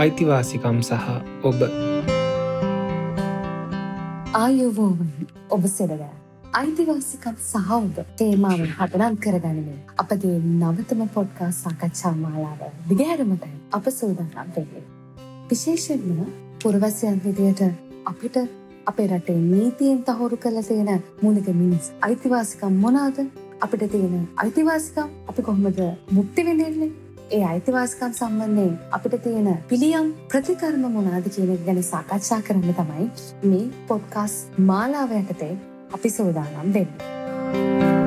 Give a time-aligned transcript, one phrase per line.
[0.00, 1.06] අයිතිවාසිකම් සහ
[1.48, 1.58] ඔබ
[4.34, 5.10] ආයෝවෝවන්
[5.54, 6.02] ඔබ සෙරව
[6.60, 14.84] අයිතිවාසිකම් සහ ඔබ තේමාව හටනම් කරගනිමින් අපගේ නවතම පොඩ්කා සාකච්ඡා මාලාව දිගහැරමටයි අප සූදානම් වෙන්නේ.
[15.50, 16.24] විශේෂෙන්ම
[16.62, 17.62] පුරවැසියන් විදියට
[18.04, 18.40] අපිට
[18.86, 23.22] අපේ රටේ නීතියෙන් තහවුරු කළ තියෙන මූලික මිනිස් අයිතිවාසිකම් මොනාද
[23.60, 25.80] අපිට තියෙන අයිතිවාසිකම් අපි කොහොමද
[26.10, 26.90] මුක්ති විඳින්නේ?
[27.30, 33.06] ඒ අයිතිවාසිකම් සම්බන්ධයෙන් අපිට තියෙන පිළියම් ප්‍රතිකර්ම මොනාද කියන එක ගැන සාකච්ඡා කරන්න තමයි
[33.44, 35.54] මේ පොඩ්කාස් මාලාව යටතේ
[35.92, 37.99] අපි සූදානම් වෙන්නේ.